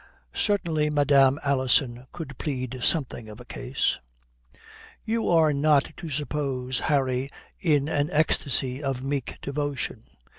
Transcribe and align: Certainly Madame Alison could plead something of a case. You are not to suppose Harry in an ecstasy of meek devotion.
Certainly 0.33 0.89
Madame 0.89 1.39
Alison 1.43 2.07
could 2.11 2.39
plead 2.39 2.79
something 2.81 3.29
of 3.29 3.39
a 3.39 3.45
case. 3.45 3.99
You 5.05 5.29
are 5.29 5.53
not 5.53 5.91
to 5.97 6.09
suppose 6.09 6.79
Harry 6.79 7.29
in 7.59 7.87
an 7.87 8.09
ecstasy 8.09 8.81
of 8.81 9.03
meek 9.03 9.37
devotion. 9.43 10.05